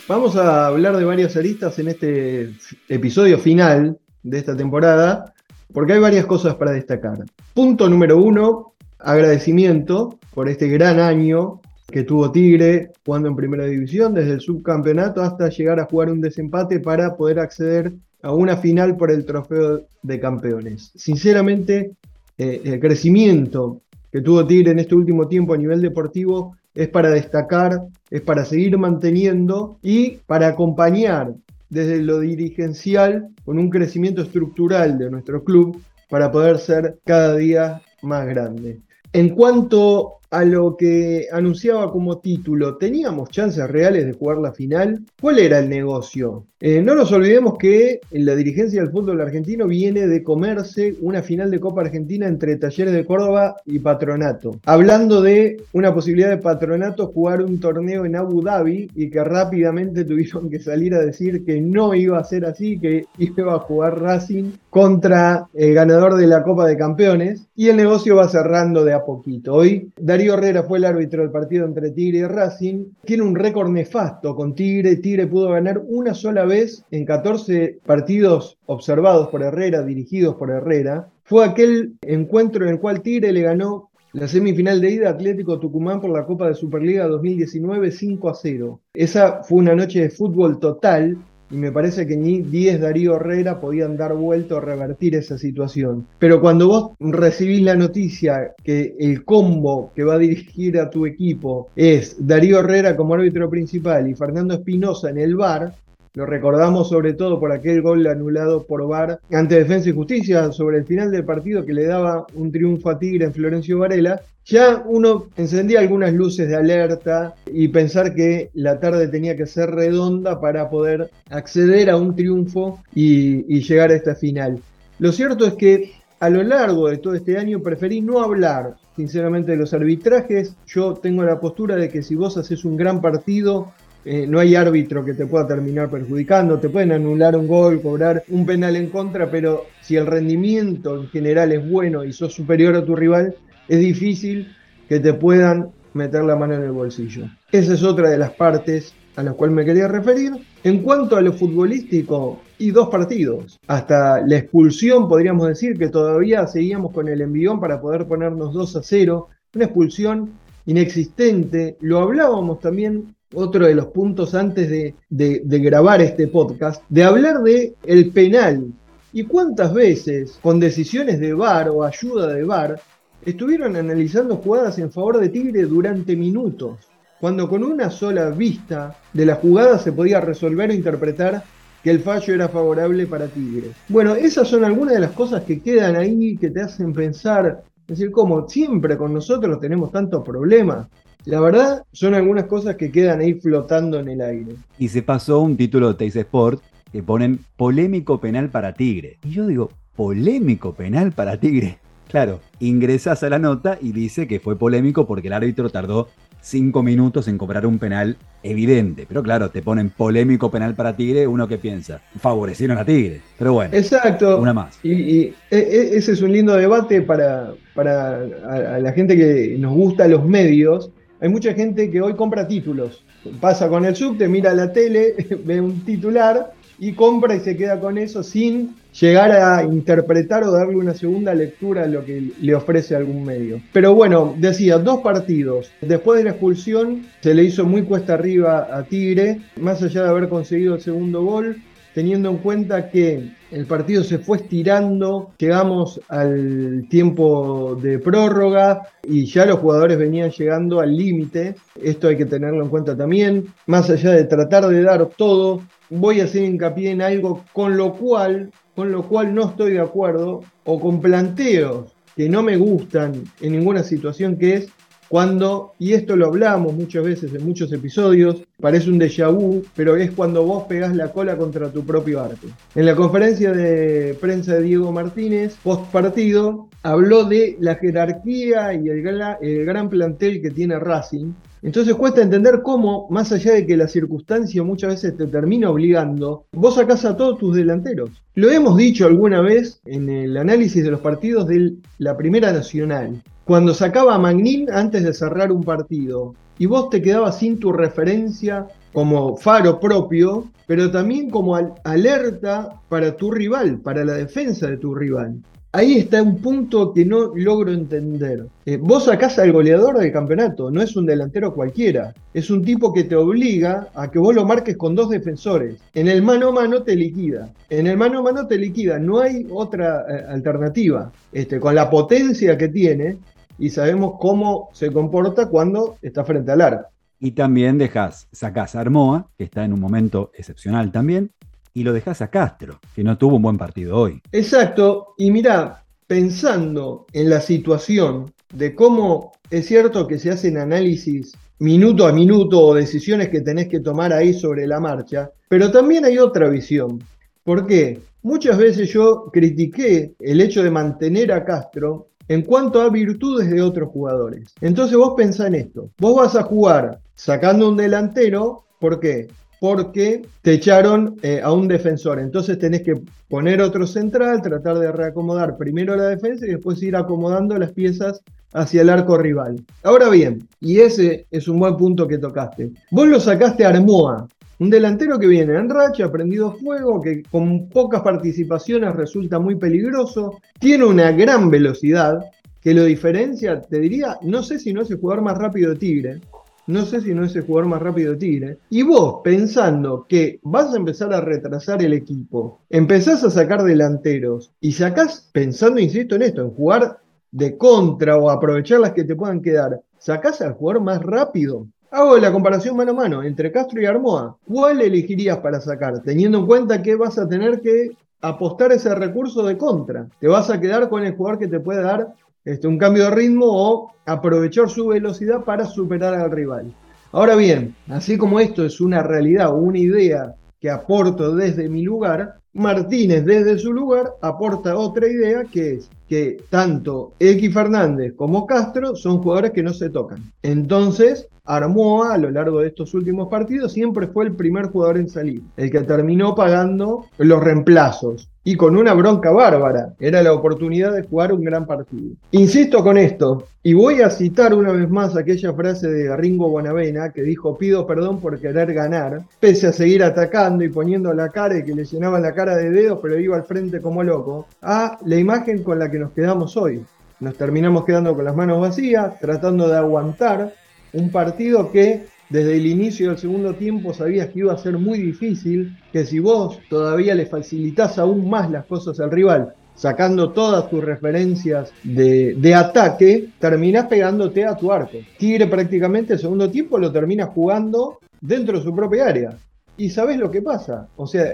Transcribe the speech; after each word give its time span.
Vamos 0.08 0.34
a 0.34 0.66
hablar 0.66 0.96
de 0.96 1.04
varias 1.04 1.36
aristas 1.36 1.78
en 1.78 1.88
este 1.88 2.50
episodio 2.88 3.38
final 3.38 3.96
de 4.24 4.38
esta 4.38 4.56
temporada, 4.56 5.34
porque 5.72 5.92
hay 5.92 6.00
varias 6.00 6.26
cosas 6.26 6.56
para 6.56 6.72
destacar. 6.72 7.18
Punto 7.54 7.88
número 7.88 8.20
uno, 8.20 8.74
agradecimiento 8.98 10.18
por 10.34 10.48
este 10.48 10.66
gran 10.66 10.98
año 10.98 11.60
que 11.92 12.02
tuvo 12.02 12.32
Tigre 12.32 12.90
jugando 13.06 13.28
en 13.28 13.36
primera 13.36 13.66
división, 13.66 14.14
desde 14.14 14.32
el 14.32 14.40
subcampeonato 14.40 15.22
hasta 15.22 15.48
llegar 15.48 15.78
a 15.78 15.84
jugar 15.84 16.10
un 16.10 16.20
desempate 16.20 16.80
para 16.80 17.16
poder 17.16 17.38
acceder 17.38 17.92
a 18.22 18.32
una 18.32 18.56
final 18.56 18.96
por 18.96 19.12
el 19.12 19.24
trofeo 19.24 19.86
de 20.02 20.18
campeones. 20.18 20.90
Sinceramente, 20.96 21.92
eh, 22.38 22.60
el 22.64 22.80
crecimiento 22.80 23.82
que 24.10 24.20
tuvo 24.20 24.46
Tigre 24.46 24.72
en 24.72 24.78
este 24.78 24.94
último 24.94 25.28
tiempo 25.28 25.54
a 25.54 25.58
nivel 25.58 25.80
deportivo 25.80 26.56
es 26.74 26.88
para 26.88 27.10
destacar, 27.10 27.80
es 28.10 28.20
para 28.20 28.44
seguir 28.44 28.76
manteniendo 28.78 29.78
y 29.82 30.18
para 30.26 30.48
acompañar 30.48 31.34
desde 31.68 32.02
lo 32.02 32.20
dirigencial 32.20 33.28
con 33.44 33.58
un 33.58 33.70
crecimiento 33.70 34.22
estructural 34.22 34.98
de 34.98 35.10
nuestro 35.10 35.42
club 35.42 35.80
para 36.08 36.30
poder 36.30 36.58
ser 36.58 36.98
cada 37.04 37.36
día 37.36 37.82
más 38.02 38.26
grande. 38.26 38.80
En 39.12 39.30
cuanto 39.30 40.18
a 40.34 40.44
lo 40.44 40.76
que 40.76 41.28
anunciaba 41.30 41.92
como 41.92 42.18
título, 42.18 42.76
¿teníamos 42.76 43.30
chances 43.30 43.70
reales 43.70 44.04
de 44.04 44.14
jugar 44.14 44.38
la 44.38 44.52
final? 44.52 45.04
¿Cuál 45.20 45.38
era 45.38 45.60
el 45.60 45.68
negocio? 45.68 46.46
Eh, 46.66 46.80
no 46.80 46.94
nos 46.94 47.12
olvidemos 47.12 47.58
que 47.58 48.00
la 48.10 48.34
dirigencia 48.34 48.80
del 48.80 48.90
fútbol 48.90 49.20
argentino 49.20 49.66
viene 49.66 50.06
de 50.06 50.22
comerse 50.22 50.94
una 51.02 51.22
final 51.22 51.50
de 51.50 51.60
Copa 51.60 51.82
Argentina 51.82 52.26
entre 52.26 52.56
Talleres 52.56 52.94
de 52.94 53.04
Córdoba 53.04 53.56
y 53.66 53.80
Patronato. 53.80 54.58
Hablando 54.64 55.20
de 55.20 55.58
una 55.72 55.92
posibilidad 55.92 56.30
de 56.30 56.38
Patronato 56.38 57.08
jugar 57.08 57.42
un 57.42 57.60
torneo 57.60 58.06
en 58.06 58.16
Abu 58.16 58.42
Dhabi 58.42 58.90
y 58.94 59.10
que 59.10 59.22
rápidamente 59.22 60.04
tuvieron 60.06 60.48
que 60.48 60.58
salir 60.58 60.94
a 60.94 61.04
decir 61.04 61.44
que 61.44 61.60
no 61.60 61.94
iba 61.94 62.18
a 62.18 62.24
ser 62.24 62.46
así, 62.46 62.78
que 62.80 63.04
iba 63.18 63.54
a 63.54 63.58
jugar 63.58 64.00
Racing 64.00 64.52
contra 64.70 65.46
el 65.52 65.74
ganador 65.74 66.16
de 66.16 66.26
la 66.26 66.42
Copa 66.42 66.66
de 66.66 66.78
Campeones 66.78 67.46
y 67.54 67.68
el 67.68 67.76
negocio 67.76 68.16
va 68.16 68.26
cerrando 68.28 68.84
de 68.84 68.94
a 68.94 69.04
poquito. 69.04 69.52
Hoy 69.52 69.90
Darío 70.00 70.23
Herrera 70.32 70.62
fue 70.62 70.78
el 70.78 70.86
árbitro 70.86 71.20
del 71.20 71.30
partido 71.30 71.66
entre 71.66 71.90
Tigre 71.90 72.20
y 72.20 72.24
Racing. 72.24 72.86
Tiene 73.04 73.22
un 73.22 73.34
récord 73.34 73.68
nefasto 73.68 74.34
con 74.34 74.54
Tigre. 74.54 74.96
Tigre 74.96 75.26
pudo 75.26 75.50
ganar 75.50 75.82
una 75.86 76.14
sola 76.14 76.46
vez 76.46 76.82
en 76.90 77.04
14 77.04 77.80
partidos 77.84 78.56
observados 78.64 79.28
por 79.28 79.42
Herrera, 79.42 79.82
dirigidos 79.82 80.36
por 80.36 80.50
Herrera. 80.50 81.08
Fue 81.24 81.44
aquel 81.44 81.94
encuentro 82.00 82.64
en 82.64 82.72
el 82.72 82.80
cual 82.80 83.02
Tigre 83.02 83.32
le 83.32 83.42
ganó 83.42 83.90
la 84.14 84.28
semifinal 84.28 84.80
de 84.80 84.90
ida 84.90 85.10
Atlético 85.10 85.58
Tucumán 85.58 86.00
por 86.00 86.10
la 86.10 86.24
Copa 86.24 86.46
de 86.46 86.54
Superliga 86.54 87.08
2019 87.08 87.90
5 87.90 88.28
a 88.28 88.34
0. 88.34 88.80
Esa 88.94 89.42
fue 89.42 89.58
una 89.58 89.74
noche 89.74 90.02
de 90.02 90.10
fútbol 90.10 90.60
total 90.60 91.18
y 91.54 91.56
me 91.56 91.70
parece 91.70 92.04
que 92.04 92.16
ni 92.16 92.42
10 92.42 92.80
Darío 92.80 93.14
Herrera 93.14 93.60
podían 93.60 93.96
dar 93.96 94.12
vuelta 94.14 94.56
o 94.56 94.60
revertir 94.60 95.14
esa 95.14 95.38
situación. 95.38 96.04
Pero 96.18 96.40
cuando 96.40 96.66
vos 96.66 96.90
recibís 96.98 97.62
la 97.62 97.76
noticia 97.76 98.54
que 98.64 98.96
el 98.98 99.24
combo 99.24 99.92
que 99.94 100.02
va 100.02 100.14
a 100.14 100.18
dirigir 100.18 100.80
a 100.80 100.90
tu 100.90 101.06
equipo 101.06 101.68
es 101.76 102.16
Darío 102.18 102.58
Herrera 102.58 102.96
como 102.96 103.14
árbitro 103.14 103.48
principal 103.48 104.10
y 104.10 104.14
Fernando 104.14 104.54
Espinosa 104.54 105.10
en 105.10 105.18
el 105.18 105.36
bar, 105.36 105.72
lo 106.14 106.26
recordamos 106.26 106.88
sobre 106.88 107.12
todo 107.12 107.40
por 107.40 107.50
aquel 107.50 107.82
gol 107.82 108.06
anulado 108.06 108.62
por 108.62 108.86
VAR 108.86 109.18
ante 109.32 109.56
Defensa 109.56 109.88
y 109.88 109.92
Justicia 109.92 110.52
sobre 110.52 110.78
el 110.78 110.84
final 110.84 111.10
del 111.10 111.24
partido 111.24 111.64
que 111.64 111.74
le 111.74 111.86
daba 111.86 112.24
un 112.34 112.52
triunfo 112.52 112.90
a 112.90 112.98
Tigre 113.00 113.24
en 113.24 113.34
Florencio 113.34 113.80
Varela. 113.80 114.22
Ya 114.44 114.84
uno 114.86 115.26
encendía 115.36 115.80
algunas 115.80 116.12
luces 116.12 116.48
de 116.48 116.54
alerta 116.54 117.34
y 117.52 117.66
pensar 117.66 118.14
que 118.14 118.50
la 118.54 118.78
tarde 118.78 119.08
tenía 119.08 119.36
que 119.36 119.46
ser 119.46 119.72
redonda 119.72 120.40
para 120.40 120.70
poder 120.70 121.10
acceder 121.30 121.90
a 121.90 121.96
un 121.96 122.14
triunfo 122.14 122.80
y, 122.94 123.52
y 123.52 123.62
llegar 123.62 123.90
a 123.90 123.94
esta 123.94 124.14
final. 124.14 124.60
Lo 125.00 125.10
cierto 125.10 125.46
es 125.46 125.54
que 125.54 125.94
a 126.20 126.30
lo 126.30 126.44
largo 126.44 126.90
de 126.90 126.98
todo 126.98 127.14
este 127.14 127.38
año 127.38 127.60
preferí 127.60 128.00
no 128.00 128.20
hablar 128.22 128.76
sinceramente 128.94 129.50
de 129.50 129.56
los 129.56 129.74
arbitrajes. 129.74 130.54
Yo 130.66 130.94
tengo 130.94 131.24
la 131.24 131.40
postura 131.40 131.74
de 131.74 131.88
que 131.88 132.02
si 132.02 132.14
vos 132.14 132.36
haces 132.36 132.64
un 132.64 132.76
gran 132.76 133.00
partido 133.00 133.72
eh, 134.04 134.26
no 134.26 134.38
hay 134.38 134.54
árbitro 134.54 135.04
que 135.04 135.14
te 135.14 135.26
pueda 135.26 135.46
terminar 135.46 135.90
perjudicando, 135.90 136.58
te 136.58 136.68
pueden 136.68 136.92
anular 136.92 137.36
un 137.36 137.46
gol, 137.46 137.80
cobrar 137.80 138.22
un 138.28 138.44
penal 138.44 138.76
en 138.76 138.90
contra, 138.90 139.30
pero 139.30 139.66
si 139.80 139.96
el 139.96 140.06
rendimiento 140.06 141.00
en 141.00 141.08
general 141.08 141.52
es 141.52 141.68
bueno 141.68 142.04
y 142.04 142.12
sos 142.12 142.32
superior 142.34 142.74
a 142.76 142.84
tu 142.84 142.94
rival, 142.94 143.34
es 143.68 143.78
difícil 143.78 144.54
que 144.88 145.00
te 145.00 145.14
puedan 145.14 145.70
meter 145.94 146.24
la 146.24 146.36
mano 146.36 146.54
en 146.54 146.62
el 146.62 146.72
bolsillo. 146.72 147.26
Esa 147.50 147.74
es 147.74 147.82
otra 147.82 148.10
de 148.10 148.18
las 148.18 148.32
partes 148.32 148.94
a 149.16 149.22
las 149.22 149.34
cuales 149.34 149.54
me 149.54 149.64
quería 149.64 149.86
referir. 149.86 150.32
En 150.64 150.82
cuanto 150.82 151.16
a 151.16 151.20
lo 151.20 151.32
futbolístico, 151.32 152.40
y 152.58 152.70
dos 152.70 152.88
partidos. 152.88 153.58
Hasta 153.66 154.20
la 154.26 154.38
expulsión, 154.38 155.08
podríamos 155.08 155.48
decir 155.48 155.78
que 155.78 155.88
todavía 155.88 156.46
seguíamos 156.46 156.92
con 156.92 157.08
el 157.08 157.20
envión 157.20 157.60
para 157.60 157.80
poder 157.80 158.06
ponernos 158.06 158.54
2 158.54 158.76
a 158.76 158.82
0. 158.82 159.28
Una 159.54 159.64
expulsión 159.64 160.30
inexistente. 160.66 161.76
Lo 161.80 161.98
hablábamos 161.98 162.60
también 162.60 163.14
otro 163.34 163.66
de 163.66 163.74
los 163.74 163.86
puntos 163.86 164.34
antes 164.34 164.68
de, 164.70 165.42
grabar 165.60 166.00
este 166.00 166.28
podcast, 166.28 166.82
de 166.88 167.04
hablar 167.04 167.42
de 167.42 167.74
el 167.84 168.10
penal. 168.10 168.72
¿Y 169.12 169.24
cuántas 169.24 169.72
veces, 169.72 170.38
con 170.42 170.58
decisiones 170.58 171.20
de 171.20 171.34
VAR 171.34 171.68
o 171.68 171.84
ayuda 171.84 172.28
de 172.28 172.42
VAR, 172.42 172.80
estuvieron 173.24 173.76
analizando 173.76 174.36
jugadas 174.36 174.78
en 174.78 174.90
favor 174.90 175.20
de 175.20 175.28
Tigre 175.28 175.62
durante 175.62 176.16
minutos? 176.16 176.78
Cuando 177.20 177.48
con 177.48 177.62
una 177.62 177.90
sola 177.90 178.30
vista 178.30 178.96
de 179.12 179.26
la 179.26 179.36
jugada 179.36 179.78
se 179.78 179.92
podía 179.92 180.20
resolver 180.20 180.70
o 180.70 180.74
interpretar 180.74 181.44
que 181.84 181.90
el 181.90 182.00
fallo 182.00 182.34
era 182.34 182.48
favorable 182.48 183.06
para 183.06 183.28
Tigre. 183.28 183.70
Bueno, 183.88 184.14
esas 184.14 184.48
son 184.48 184.64
algunas 184.64 184.94
de 184.94 185.00
las 185.00 185.12
cosas 185.12 185.44
que 185.44 185.60
quedan 185.60 185.96
ahí, 185.96 186.36
que 186.36 186.50
te 186.50 186.62
hacen 186.62 186.92
pensar, 186.94 187.62
es 187.86 187.98
decir, 187.98 188.10
como 188.10 188.48
siempre 188.48 188.96
con 188.96 189.12
nosotros 189.12 189.60
tenemos 189.60 189.92
tantos 189.92 190.24
problemas, 190.24 190.88
la 191.24 191.40
verdad, 191.40 191.84
son 191.92 192.14
algunas 192.14 192.44
cosas 192.44 192.76
que 192.76 192.90
quedan 192.90 193.20
ahí 193.20 193.34
flotando 193.34 193.98
en 193.98 194.08
el 194.08 194.20
aire. 194.20 194.56
Y 194.78 194.88
se 194.88 195.02
pasó 195.02 195.40
un 195.40 195.56
título 195.56 195.88
de 195.88 195.94
Teis 195.94 196.16
Sport 196.16 196.62
que 196.92 197.02
ponen 197.02 197.40
polémico 197.56 198.20
penal 198.20 198.50
para 198.50 198.74
Tigre. 198.74 199.18
Y 199.24 199.30
yo 199.30 199.46
digo, 199.46 199.70
polémico 199.96 200.74
penal 200.74 201.12
para 201.12 201.38
Tigre. 201.38 201.78
Claro, 202.14 202.38
ingresas 202.60 203.24
a 203.24 203.28
la 203.28 203.40
nota 203.40 203.76
y 203.80 203.90
dice 203.90 204.28
que 204.28 204.38
fue 204.38 204.56
polémico 204.56 205.04
porque 205.04 205.26
el 205.26 205.32
árbitro 205.32 205.68
tardó 205.70 206.10
cinco 206.42 206.80
minutos 206.84 207.26
en 207.26 207.38
cobrar 207.38 207.66
un 207.66 207.80
penal 207.80 208.16
evidente. 208.44 209.04
Pero 209.08 209.20
claro, 209.20 209.50
te 209.50 209.62
ponen 209.62 209.90
polémico 209.90 210.48
penal 210.48 210.76
para 210.76 210.94
Tigre, 210.94 211.26
uno 211.26 211.48
que 211.48 211.58
piensa, 211.58 212.02
favorecieron 212.20 212.78
a 212.78 212.84
Tigre. 212.84 213.20
Pero 213.36 213.54
bueno, 213.54 213.74
exacto. 213.74 214.38
Una 214.38 214.52
más. 214.52 214.78
Y, 214.84 215.22
e, 215.22 215.34
e, 215.50 215.96
ese 215.96 216.12
es 216.12 216.22
un 216.22 216.30
lindo 216.30 216.54
debate 216.54 217.02
para, 217.02 217.54
para 217.74 218.20
a 218.48 218.78
la 218.78 218.92
gente 218.92 219.16
que 219.16 219.56
nos 219.58 219.74
gusta 219.74 220.06
los 220.06 220.24
medios 220.24 220.92
hay 221.20 221.28
mucha 221.28 221.54
gente 221.54 221.90
que 221.90 222.00
hoy 222.00 222.14
compra 222.14 222.46
títulos. 222.46 223.02
Pasa 223.40 223.68
con 223.68 223.84
el 223.84 223.96
subte, 223.96 224.28
mira 224.28 224.52
la 224.54 224.72
tele, 224.72 225.14
ve 225.44 225.60
un 225.60 225.84
titular 225.84 226.52
y 226.78 226.92
compra 226.92 227.34
y 227.36 227.40
se 227.40 227.56
queda 227.56 227.78
con 227.78 227.98
eso 227.98 228.22
sin 228.22 228.74
llegar 229.00 229.32
a 229.32 229.62
interpretar 229.64 230.44
o 230.44 230.52
darle 230.52 230.76
una 230.76 230.94
segunda 230.94 231.34
lectura 231.34 231.84
a 231.84 231.86
lo 231.86 232.04
que 232.04 232.30
le 232.40 232.54
ofrece 232.54 232.94
algún 232.94 233.24
medio. 233.24 233.60
Pero 233.72 233.94
bueno, 233.94 234.34
decía, 234.38 234.78
dos 234.78 235.00
partidos. 235.00 235.70
Después 235.80 236.18
de 236.18 236.24
la 236.24 236.30
expulsión 236.30 237.06
se 237.20 237.34
le 237.34 237.44
hizo 237.44 237.64
muy 237.64 237.82
cuesta 237.82 238.14
arriba 238.14 238.68
a 238.70 238.84
Tigre, 238.84 239.40
más 239.60 239.82
allá 239.82 240.02
de 240.02 240.08
haber 240.08 240.28
conseguido 240.28 240.74
el 240.74 240.80
segundo 240.80 241.24
gol, 241.24 241.56
teniendo 241.94 242.28
en 242.28 242.38
cuenta 242.38 242.90
que 242.90 243.30
el 243.52 243.66
partido 243.66 244.02
se 244.02 244.18
fue 244.18 244.38
estirando, 244.38 245.30
llegamos 245.38 246.00
al 246.08 246.86
tiempo 246.90 247.78
de 247.80 248.00
prórroga 248.00 248.82
y 249.04 249.26
ya 249.26 249.46
los 249.46 249.60
jugadores 249.60 249.96
venían 249.96 250.30
llegando 250.30 250.80
al 250.80 250.94
límite, 250.94 251.54
esto 251.80 252.08
hay 252.08 252.16
que 252.16 252.26
tenerlo 252.26 252.64
en 252.64 252.68
cuenta 252.68 252.96
también, 252.96 253.46
más 253.66 253.88
allá 253.90 254.10
de 254.10 254.24
tratar 254.24 254.66
de 254.66 254.82
dar 254.82 255.06
todo, 255.16 255.62
voy 255.88 256.20
a 256.20 256.24
hacer 256.24 256.42
hincapié 256.42 256.90
en 256.90 257.00
algo 257.00 257.44
con 257.52 257.76
lo 257.76 257.94
cual, 257.94 258.50
con 258.74 258.90
lo 258.90 259.04
cual 259.04 259.32
no 259.32 259.50
estoy 259.50 259.72
de 259.72 259.80
acuerdo 259.80 260.40
o 260.64 260.80
con 260.80 261.00
planteos 261.00 261.92
que 262.16 262.28
no 262.28 262.42
me 262.42 262.56
gustan 262.56 263.24
en 263.40 263.52
ninguna 263.52 263.84
situación 263.84 264.36
que 264.36 264.54
es 264.54 264.68
cuando, 265.14 265.74
y 265.78 265.92
esto 265.92 266.16
lo 266.16 266.26
hablamos 266.26 266.74
muchas 266.74 267.04
veces 267.04 267.32
en 267.32 267.46
muchos 267.46 267.72
episodios, 267.72 268.42
parece 268.60 268.90
un 268.90 268.98
déjà 268.98 269.30
vu, 269.30 269.62
pero 269.76 269.94
es 269.94 270.10
cuando 270.10 270.42
vos 270.42 270.64
pegás 270.64 270.96
la 270.96 271.12
cola 271.12 271.36
contra 271.36 271.70
tu 271.70 271.86
propio 271.86 272.20
arte. 272.20 272.48
En 272.74 272.84
la 272.84 272.96
conferencia 272.96 273.52
de 273.52 274.18
prensa 274.20 274.54
de 274.54 274.62
Diego 274.62 274.90
Martínez, 274.90 275.54
post 275.62 275.84
partido, 275.92 276.66
habló 276.82 277.22
de 277.22 277.56
la 277.60 277.76
jerarquía 277.76 278.74
y 278.74 278.88
el, 278.88 279.06
el 279.40 279.64
gran 279.64 279.88
plantel 279.88 280.42
que 280.42 280.50
tiene 280.50 280.80
Racing, 280.80 281.32
entonces 281.64 281.94
cuesta 281.94 282.20
entender 282.20 282.60
cómo, 282.62 283.06
más 283.08 283.32
allá 283.32 283.54
de 283.54 283.66
que 283.66 283.78
la 283.78 283.88
circunstancia 283.88 284.62
muchas 284.62 284.90
veces 284.90 285.16
te 285.16 285.26
termina 285.26 285.70
obligando, 285.70 286.44
vos 286.52 286.74
sacás 286.74 287.06
a 287.06 287.16
todos 287.16 287.38
tus 287.38 287.56
delanteros. 287.56 288.10
Lo 288.34 288.50
hemos 288.50 288.76
dicho 288.76 289.06
alguna 289.06 289.40
vez 289.40 289.80
en 289.86 290.10
el 290.10 290.36
análisis 290.36 290.84
de 290.84 290.90
los 290.90 291.00
partidos 291.00 291.48
de 291.48 291.72
la 291.96 292.18
Primera 292.18 292.52
Nacional. 292.52 293.22
Cuando 293.46 293.72
sacaba 293.72 294.14
a 294.14 294.18
Magnin 294.18 294.70
antes 294.70 295.04
de 295.04 295.14
cerrar 295.14 295.52
un 295.52 295.64
partido 295.64 296.34
y 296.58 296.66
vos 296.66 296.90
te 296.90 297.00
quedabas 297.00 297.38
sin 297.38 297.58
tu 297.58 297.72
referencia 297.72 298.66
como 298.92 299.38
faro 299.38 299.80
propio, 299.80 300.44
pero 300.66 300.90
también 300.90 301.30
como 301.30 301.56
alerta 301.84 302.78
para 302.90 303.16
tu 303.16 303.30
rival, 303.30 303.78
para 303.78 304.04
la 304.04 304.12
defensa 304.12 304.66
de 304.66 304.76
tu 304.76 304.94
rival 304.94 305.40
ahí 305.74 305.98
está 305.98 306.22
un 306.22 306.38
punto 306.38 306.92
que 306.94 307.04
no 307.04 307.34
logro 307.34 307.72
entender. 307.72 308.46
Eh, 308.64 308.76
vos 308.76 309.06
sacás 309.06 309.38
al 309.40 309.52
goleador 309.52 309.98
del 309.98 310.12
campeonato, 310.12 310.70
no 310.70 310.80
es 310.80 310.96
un 310.96 311.04
delantero 311.04 311.52
cualquiera. 311.52 312.14
Es 312.32 312.48
un 312.48 312.64
tipo 312.64 312.92
que 312.92 313.04
te 313.04 313.16
obliga 313.16 313.88
a 313.94 314.10
que 314.10 314.20
vos 314.20 314.34
lo 314.34 314.44
marques 314.44 314.76
con 314.76 314.94
dos 314.94 315.10
defensores. 315.10 315.76
En 315.92 316.06
el 316.06 316.22
mano 316.22 316.48
a 316.48 316.52
mano 316.52 316.82
te 316.84 316.94
liquida. 316.94 317.52
En 317.68 317.88
el 317.88 317.96
mano 317.96 318.20
a 318.20 318.22
mano 318.22 318.46
te 318.46 318.56
liquida. 318.56 318.98
No 319.00 319.18
hay 319.18 319.46
otra 319.50 320.04
eh, 320.08 320.24
alternativa. 320.28 321.10
Este, 321.32 321.58
con 321.58 321.74
la 321.74 321.90
potencia 321.90 322.56
que 322.56 322.68
tiene 322.68 323.18
y 323.58 323.70
sabemos 323.70 324.14
cómo 324.20 324.68
se 324.72 324.92
comporta 324.92 325.48
cuando 325.48 325.96
está 326.02 326.24
frente 326.24 326.52
al 326.52 326.60
arco. 326.60 326.88
Y 327.18 327.32
también 327.32 327.78
dejas, 327.78 328.28
sacás 328.32 328.74
a 328.74 328.80
Armoa, 328.80 329.30
que 329.36 329.44
está 329.44 329.64
en 329.64 329.72
un 329.72 329.80
momento 329.80 330.30
excepcional 330.34 330.92
también, 330.92 331.32
y 331.74 331.82
lo 331.82 331.92
dejas 331.92 332.22
a 332.22 332.28
Castro, 332.28 332.80
que 332.94 333.04
no 333.04 333.18
tuvo 333.18 333.36
un 333.36 333.42
buen 333.42 333.58
partido 333.58 333.98
hoy. 333.98 334.22
Exacto, 334.32 335.14
y 335.18 335.30
mira, 335.30 335.84
pensando 336.06 337.06
en 337.12 337.28
la 337.28 337.40
situación 337.40 338.32
de 338.52 338.74
cómo 338.74 339.32
es 339.50 339.66
cierto 339.66 340.06
que 340.06 340.18
se 340.18 340.30
hacen 340.30 340.56
análisis 340.56 341.32
minuto 341.58 342.06
a 342.06 342.12
minuto 342.12 342.60
o 342.60 342.74
decisiones 342.74 343.28
que 343.28 343.40
tenés 343.40 343.68
que 343.68 343.80
tomar 343.80 344.12
ahí 344.12 344.32
sobre 344.32 344.66
la 344.66 344.80
marcha, 344.80 345.30
pero 345.48 345.70
también 345.70 346.04
hay 346.04 346.18
otra 346.18 346.48
visión. 346.48 347.02
¿Por 347.42 347.66
qué? 347.66 348.00
Muchas 348.22 348.56
veces 348.56 348.90
yo 348.90 349.30
critiqué 349.32 350.14
el 350.20 350.40
hecho 350.40 350.62
de 350.62 350.70
mantener 350.70 351.32
a 351.32 351.44
Castro 351.44 352.08
en 352.28 352.42
cuanto 352.42 352.80
a 352.80 352.88
virtudes 352.88 353.50
de 353.50 353.60
otros 353.60 353.90
jugadores. 353.90 354.54
Entonces 354.60 354.96
vos 354.96 355.14
pensá 355.16 355.46
en 355.46 355.56
esto. 355.56 355.90
Vos 355.98 356.16
vas 356.16 356.36
a 356.36 356.42
jugar 356.42 357.00
sacando 357.14 357.68
un 357.68 357.76
delantero, 357.76 358.64
¿por 358.80 358.98
qué? 358.98 359.28
Porque 359.64 360.20
te 360.42 360.52
echaron 360.52 361.16
eh, 361.22 361.40
a 361.42 361.50
un 361.50 361.66
defensor. 361.66 362.18
Entonces 362.18 362.58
tenés 362.58 362.82
que 362.82 363.00
poner 363.30 363.62
otro 363.62 363.86
central, 363.86 364.42
tratar 364.42 364.78
de 364.78 364.92
reacomodar 364.92 365.56
primero 365.56 365.96
la 365.96 366.08
defensa 366.08 366.44
y 366.44 366.50
después 366.50 366.82
ir 366.82 366.94
acomodando 366.94 367.58
las 367.58 367.72
piezas 367.72 368.20
hacia 368.52 368.82
el 368.82 368.90
arco 368.90 369.16
rival. 369.16 369.64
Ahora 369.82 370.10
bien, 370.10 370.46
y 370.60 370.80
ese 370.80 371.24
es 371.30 371.48
un 371.48 371.60
buen 371.60 371.78
punto 371.78 372.06
que 372.06 372.18
tocaste, 372.18 372.72
vos 372.90 373.08
lo 373.08 373.18
sacaste 373.18 373.64
a 373.64 373.70
Armoa, 373.70 374.28
un 374.58 374.68
delantero 374.68 375.18
que 375.18 375.28
viene 375.28 375.56
en 375.56 375.70
racha, 375.70 376.12
prendido 376.12 376.52
fuego, 376.52 377.00
que 377.00 377.22
con 377.22 377.66
pocas 377.70 378.02
participaciones 378.02 378.94
resulta 378.94 379.38
muy 379.38 379.54
peligroso, 379.54 380.42
tiene 380.60 380.84
una 380.84 381.10
gran 381.12 381.48
velocidad, 381.48 382.18
que 382.60 382.74
lo 382.74 382.84
diferencia, 382.84 383.62
te 383.62 383.80
diría, 383.80 384.18
no 384.20 384.42
sé 384.42 384.58
si 384.58 384.74
no 384.74 384.82
es 384.82 384.90
el 384.90 384.98
jugador 384.98 385.24
más 385.24 385.38
rápido 385.38 385.70
de 385.70 385.76
Tigre, 385.76 386.20
no 386.66 386.84
sé 386.84 387.00
si 387.00 387.14
no 387.14 387.24
es 387.24 387.36
el 387.36 387.42
jugador 387.42 387.68
más 387.68 387.82
rápido 387.82 388.12
de 388.12 388.18
Tigre. 388.18 388.58
Y 388.70 388.82
vos, 388.82 389.20
pensando 389.22 390.06
que 390.08 390.40
vas 390.42 390.72
a 390.72 390.76
empezar 390.76 391.12
a 391.12 391.20
retrasar 391.20 391.82
el 391.82 391.92
equipo, 391.92 392.60
empezás 392.70 393.22
a 393.24 393.30
sacar 393.30 393.62
delanteros 393.62 394.52
y 394.60 394.72
sacás, 394.72 395.28
pensando, 395.32 395.80
insisto 395.80 396.14
en 396.16 396.22
esto, 396.22 396.42
en 396.42 396.50
jugar 396.50 396.98
de 397.30 397.56
contra 397.58 398.16
o 398.16 398.30
aprovechar 398.30 398.80
las 398.80 398.92
que 398.92 399.04
te 399.04 399.16
puedan 399.16 399.42
quedar, 399.42 399.80
sacás 399.98 400.40
al 400.40 400.54
jugador 400.54 400.82
más 400.82 401.02
rápido. 401.02 401.66
Hago 401.90 402.16
la 402.18 402.32
comparación 402.32 402.76
mano 402.76 402.92
a 402.92 402.94
mano 402.94 403.22
entre 403.22 403.52
Castro 403.52 403.80
y 403.80 403.86
Armoa. 403.86 404.36
¿Cuál 404.46 404.80
elegirías 404.80 405.38
para 405.38 405.60
sacar? 405.60 406.02
Teniendo 406.02 406.38
en 406.38 406.46
cuenta 406.46 406.82
que 406.82 406.96
vas 406.96 407.18
a 407.18 407.28
tener 407.28 407.60
que 407.60 407.90
apostar 408.20 408.72
ese 408.72 408.94
recurso 408.94 409.44
de 409.44 409.58
contra. 409.58 410.08
Te 410.18 410.26
vas 410.26 410.50
a 410.50 410.60
quedar 410.60 410.88
con 410.88 411.04
el 411.04 411.14
jugador 411.14 411.38
que 411.38 411.48
te 411.48 411.60
puede 411.60 411.82
dar 411.82 412.14
este, 412.44 412.66
un 412.66 412.78
cambio 412.78 413.04
de 413.04 413.10
ritmo 413.10 413.46
o 413.46 413.92
aprovechar 414.06 414.68
su 414.68 414.88
velocidad 414.88 415.44
para 415.44 415.64
superar 415.64 416.14
al 416.14 416.30
rival. 416.30 416.74
Ahora 417.12 417.36
bien, 417.36 417.74
así 417.88 418.18
como 418.18 418.40
esto 418.40 418.64
es 418.64 418.80
una 418.80 419.02
realidad 419.02 419.50
o 419.50 419.56
una 419.56 419.78
idea 419.78 420.34
que 420.60 420.70
aporto 420.70 421.34
desde 421.34 421.68
mi 421.68 421.82
lugar, 421.82 422.40
Martínez 422.52 423.24
desde 423.24 423.58
su 423.58 423.72
lugar 423.72 424.14
aporta 424.22 424.76
otra 424.76 425.06
idea 425.06 425.44
que 425.44 425.74
es 425.74 425.90
que 426.08 426.36
tanto 426.50 427.12
X 427.18 427.52
Fernández 427.52 428.14
como 428.16 428.46
Castro 428.46 428.96
son 428.96 429.22
jugadores 429.22 429.52
que 429.52 429.62
no 429.62 429.72
se 429.72 429.90
tocan. 429.90 430.32
Entonces, 430.42 431.28
Armoa 431.46 432.14
a 432.14 432.18
lo 432.18 432.30
largo 432.30 432.60
de 432.60 432.68
estos 432.68 432.94
últimos 432.94 433.28
partidos 433.28 433.72
siempre 433.72 434.06
fue 434.06 434.24
el 434.24 434.32
primer 434.32 434.66
jugador 434.66 434.96
en 434.96 435.10
salir, 435.10 435.42
el 435.58 435.70
que 435.70 435.80
terminó 435.80 436.34
pagando 436.34 437.04
los 437.18 437.42
reemplazos 437.42 438.30
y 438.44 438.56
con 438.56 438.76
una 438.76 438.92
bronca 438.92 439.30
bárbara. 439.30 439.94
Era 439.98 440.22
la 440.22 440.32
oportunidad 440.32 440.92
de 440.92 441.02
jugar 441.02 441.32
un 441.32 441.42
gran 441.42 441.66
partido. 441.66 442.14
Insisto 442.30 442.82
con 442.82 442.98
esto, 442.98 443.46
y 443.62 443.72
voy 443.72 444.02
a 444.02 444.10
citar 444.10 444.52
una 444.52 444.72
vez 444.72 444.88
más 444.90 445.16
aquella 445.16 445.52
frase 445.54 445.88
de 445.88 446.14
Ringo 446.14 446.50
Bonavena 446.50 447.10
que 447.10 447.22
dijo 447.22 447.56
pido 447.56 447.86
perdón 447.86 448.20
por 448.20 448.38
querer 448.38 448.74
ganar, 448.74 449.22
pese 449.40 449.68
a 449.68 449.72
seguir 449.72 450.02
atacando 450.02 450.62
y 450.64 450.68
poniendo 450.68 451.12
la 451.14 451.30
cara 451.30 451.58
y 451.58 451.64
que 451.64 451.74
le 451.74 451.84
llenaban 451.84 452.22
la 452.22 452.34
cara 452.34 452.56
de 452.56 452.70
dedos, 452.70 452.98
pero 453.02 453.18
iba 453.18 453.36
al 453.36 453.44
frente 453.44 453.80
como 453.80 454.02
loco, 454.02 454.46
a 454.60 454.98
la 455.06 455.16
imagen 455.16 455.62
con 455.62 455.78
la 455.78 455.90
que 455.90 455.93
nos 455.98 456.12
quedamos 456.12 456.56
hoy. 456.56 456.84
Nos 457.20 457.36
terminamos 457.36 457.84
quedando 457.84 458.14
con 458.14 458.24
las 458.24 458.36
manos 458.36 458.60
vacías, 458.60 459.18
tratando 459.20 459.68
de 459.68 459.76
aguantar 459.76 460.54
un 460.92 461.10
partido 461.10 461.70
que 461.70 462.06
desde 462.28 462.56
el 462.56 462.66
inicio 462.66 463.08
del 463.08 463.18
segundo 463.18 463.54
tiempo 463.54 463.92
sabías 463.92 464.28
que 464.28 464.40
iba 464.40 464.52
a 464.52 464.58
ser 464.58 464.78
muy 464.78 464.98
difícil, 464.98 465.76
que 465.92 466.04
si 466.04 466.18
vos 466.18 466.58
todavía 466.68 467.14
le 467.14 467.26
facilitas 467.26 467.98
aún 467.98 468.28
más 468.28 468.50
las 468.50 468.64
cosas 468.66 468.98
al 469.00 469.10
rival, 469.10 469.54
sacando 469.74 470.32
todas 470.32 470.68
tus 470.70 470.82
referencias 470.82 471.72
de, 471.82 472.54
ataque, 472.54 473.30
terminás 473.38 473.86
pegándote 473.86 474.44
a 474.44 474.56
tu 474.56 474.72
arco. 474.72 474.98
Tigre 475.18 475.46
prácticamente 475.46 476.14
el 476.14 476.18
segundo 476.18 476.50
tiempo 476.50 476.78
lo 476.78 476.90
termina 476.90 477.26
jugando 477.26 477.98
dentro 478.20 478.58
de 478.58 478.64
su 478.64 478.74
propia 478.74 479.06
área. 479.06 479.36
Y 479.76 479.90
sabés 479.90 480.18
lo 480.18 480.30
que 480.30 480.40
pasa. 480.40 480.88
O 480.96 481.06
sea, 481.06 481.32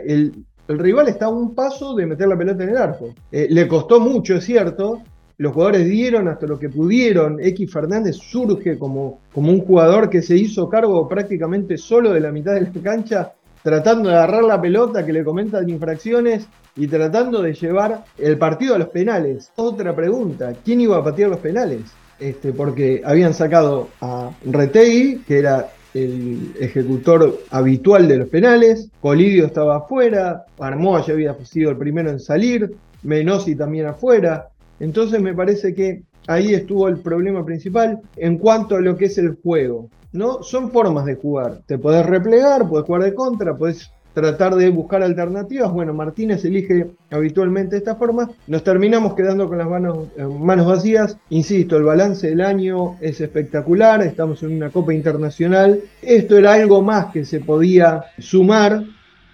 el, 0.69 0.79
rival 0.79 1.09
está 1.09 1.26
a 1.26 1.31
un 1.31 1.55
paso 1.55 1.95
de 1.95 2.07
meter 2.07 2.29
la 2.29 2.37
pelota 2.37 2.62
en 2.64 2.71
el 2.71 2.76
arco. 2.76 3.14
Eh, 3.31 3.49
le 3.50 3.67
costó 3.69 4.00
mucho, 4.00 4.37
es 4.37 4.45
cierto, 4.45 5.02
los 5.40 5.55
jugadores 5.55 5.88
dieron 5.88 6.29
hasta 6.29 6.47
lo 6.47 6.59
que 6.59 6.69
pudieron. 6.69 7.40
X 7.40 7.73
Fernández 7.73 8.17
surge 8.17 8.79
como, 8.79 9.21
como 9.33 9.50
un 9.50 9.61
jugador 9.61 10.11
que 10.11 10.21
se 10.21 10.37
hizo 10.37 10.69
cargo 10.69 11.09
prácticamente 11.09 11.79
solo 11.79 12.12
de 12.12 12.21
la 12.21 12.31
mitad 12.31 12.52
de 12.52 12.61
la 12.61 12.83
cancha, 12.83 13.33
tratando 13.62 14.11
de 14.11 14.17
agarrar 14.17 14.45
la 14.45 14.61
pelota 14.61 15.05
que 15.05 15.14
le 15.14 15.25
comentan 15.25 15.69
infracciones 15.69 16.47
y 16.76 16.87
tratando 16.88 17.40
de 17.40 17.55
llevar 17.55 18.05
el 18.19 18.37
partido 18.37 18.75
a 18.75 18.79
los 18.79 18.88
penales. 18.88 19.50
Otra 19.57 19.97
pregunta, 19.97 20.52
¿quién 20.64 20.83
iba 20.83 20.99
a 20.99 21.05
patear 21.05 21.31
los 21.31 21.40
penales? 21.40 21.83
Este, 22.19 22.52
porque 22.52 23.00
habían 23.02 23.33
sacado 23.33 23.88
a 24.02 24.31
Retegui, 24.45 25.23
que 25.26 25.38
era 25.38 25.71
el 25.94 26.52
ejecutor 26.61 27.40
habitual 27.50 28.09
de 28.09 28.18
los 28.18 28.28
penales, 28.28 28.90
Colidio 29.00 29.47
estaba 29.47 29.78
afuera, 29.78 30.44
Armoa 30.59 31.04
ya 31.04 31.14
había 31.14 31.35
sido 31.44 31.70
el 31.70 31.76
primero 31.76 32.11
en 32.11 32.20
salir, 32.20 32.75
Menosi 33.02 33.56
también 33.56 33.87
afuera, 33.87 34.49
entonces 34.78 35.20
me 35.20 35.35
parece 35.35 35.75
que 35.75 36.02
ahí 36.26 36.54
estuvo 36.54 36.88
el 36.88 36.99
problema 36.99 37.44
principal 37.44 38.00
en 38.16 38.38
cuanto 38.38 38.76
a 38.76 38.80
lo 38.80 38.97
que 38.97 39.06
es 39.06 39.18
el 39.18 39.37
juego. 39.42 39.88
¿no? 40.12 40.42
Son 40.42 40.70
formas 40.70 41.04
de 41.04 41.14
jugar. 41.16 41.61
Te 41.66 41.78
podés 41.78 42.04
replegar, 42.06 42.68
podés 42.68 42.87
jugar 42.87 43.02
de 43.04 43.14
contra, 43.14 43.56
podés 43.56 43.90
tratar 44.12 44.55
de 44.55 44.69
buscar 44.71 45.02
alternativas. 45.02 45.73
Bueno, 45.73 45.95
Martínez 45.95 46.45
elige 46.45 46.90
habitualmente 47.11 47.76
esta 47.76 47.97
forma. 47.97 48.31
Nos 48.47 48.64
terminamos 48.64 49.14
quedando 49.14 49.49
con 49.49 49.59
las 49.59 49.69
manos, 49.69 50.09
eh, 50.17 50.25
manos 50.25 50.67
vacías. 50.67 51.17
Insisto, 51.31 51.76
el 51.76 51.85
balance 51.85 52.29
del 52.29 52.40
año 52.40 52.97
es 53.00 53.21
espectacular. 53.21 54.02
Estamos 54.02 54.43
en 54.43 54.55
una 54.57 54.71
Copa 54.71 54.95
Internacional. 54.95 55.81
Esto 56.02 56.37
era 56.37 56.55
algo 56.55 56.83
más 56.83 57.07
que 57.07 57.25
se 57.25 57.40
podía 57.40 58.05
sumar, 58.19 58.83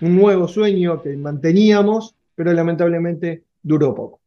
un 0.01 0.17
nuevo 0.17 0.47
sueño 0.49 1.03
que 1.03 1.17
manteníamos, 1.17 2.15
pero 2.35 2.53
lamentablemente 2.53 3.45
duró 3.63 3.95
poco. 3.95 4.21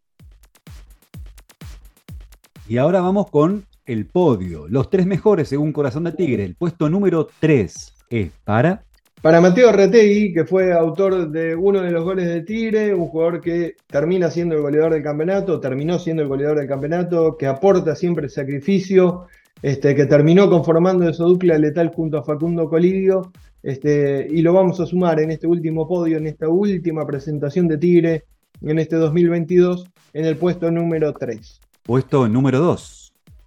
Y 2.67 2.77
ahora 2.77 3.01
vamos 3.01 3.29
con 3.29 3.65
el 3.85 4.05
podio. 4.05 4.67
Los 4.67 4.91
tres 4.91 5.07
mejores 5.07 5.47
según 5.47 5.73
Corazón 5.73 6.03
de 6.03 6.11
Tigre. 6.11 6.45
El 6.45 6.55
puesto 6.55 6.89
número 6.89 7.27
3 7.39 7.93
es 8.11 8.31
para 8.43 8.83
para 9.21 9.41
Mateo 9.41 9.71
Retegui, 9.71 10.33
que 10.33 10.45
fue 10.45 10.71
autor 10.71 11.29
de 11.29 11.55
uno 11.55 11.81
de 11.81 11.91
los 11.91 12.03
goles 12.03 12.27
de 12.27 12.41
Tigre, 12.41 12.93
un 12.93 13.07
jugador 13.07 13.41
que 13.41 13.75
termina 13.87 14.31
siendo 14.31 14.55
el 14.55 14.61
goleador 14.61 14.93
del 14.93 15.03
campeonato, 15.03 15.59
terminó 15.59 15.99
siendo 15.99 16.23
el 16.23 16.29
goleador 16.29 16.59
del 16.59 16.67
campeonato, 16.67 17.35
que 17.37 17.47
aporta 17.47 17.95
siempre 17.95 18.29
sacrificio, 18.29 19.25
este, 19.61 19.93
que 19.93 20.05
terminó 20.05 20.49
conformando 20.49 21.07
esa 21.09 21.25
dupla 21.25 21.57
letal 21.57 21.91
junto 21.93 22.17
a 22.17 22.23
Facundo 22.23 22.69
Colidio, 22.69 23.31
este, 23.61 24.25
y 24.29 24.41
lo 24.41 24.53
vamos 24.53 24.79
a 24.79 24.85
sumar 24.85 25.19
en 25.19 25.31
este 25.31 25.47
último 25.47 25.85
podio, 25.87 26.17
en 26.17 26.27
esta 26.27 26.47
última 26.47 27.05
presentación 27.05 27.67
de 27.67 27.77
Tigre 27.77 28.23
en 28.61 28.79
este 28.79 28.95
2022, 28.95 29.85
en 30.13 30.25
el 30.25 30.37
puesto 30.37 30.71
número 30.71 31.13
3. 31.13 31.61
Puesto 31.83 32.27
número 32.27 32.59
2. 32.59 32.98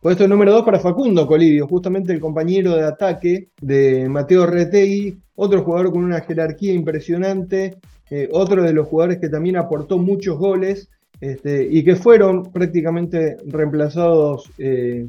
Puesto 0.02 0.26
número 0.26 0.50
2 0.54 0.64
para 0.64 0.80
Facundo 0.80 1.28
Colidio, 1.28 1.68
justamente 1.68 2.12
el 2.12 2.18
compañero 2.18 2.74
de 2.74 2.84
ataque 2.84 3.50
de 3.60 4.08
Mateo 4.08 4.46
Retegui, 4.46 5.16
otro 5.36 5.62
jugador 5.62 5.92
con 5.92 6.02
una 6.02 6.20
jerarquía 6.22 6.72
impresionante, 6.72 7.76
eh, 8.10 8.28
otro 8.32 8.64
de 8.64 8.72
los 8.72 8.88
jugadores 8.88 9.20
que 9.20 9.28
también 9.28 9.56
aportó 9.56 9.98
muchos 9.98 10.38
goles 10.38 10.88
este, 11.20 11.68
y 11.70 11.84
que 11.84 11.94
fueron 11.94 12.50
prácticamente 12.50 13.36
reemplazados 13.46 14.50
eh, 14.58 15.06